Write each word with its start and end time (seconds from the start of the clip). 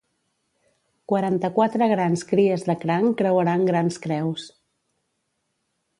Quaranta-quatre 1.11 1.89
grans 1.91 2.25
cries 2.31 2.65
de 2.71 2.77
cranc 2.85 3.15
creuaran 3.21 3.69
grans 3.71 4.03
creus. 4.07 4.51